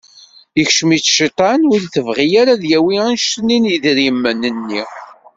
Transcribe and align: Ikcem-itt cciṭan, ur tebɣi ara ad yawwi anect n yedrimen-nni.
Ikcem-itt 0.61 1.07
cciṭan, 1.13 1.61
ur 1.73 1.81
tebɣi 1.93 2.27
ara 2.41 2.51
ad 2.55 2.63
yawwi 2.71 2.97
anect 3.05 3.33
n 3.41 3.47
yedrimen-nni. 3.71 4.83